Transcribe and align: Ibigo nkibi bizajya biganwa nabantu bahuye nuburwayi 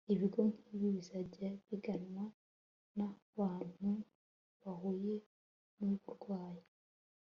Ibigo 0.13 0.41
nkibi 0.51 0.87
bizajya 0.95 1.49
biganwa 1.67 2.23
nabantu 2.97 3.89
bahuye 4.61 5.13
nuburwayi 5.77 6.65